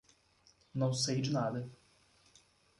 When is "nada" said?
1.31-1.69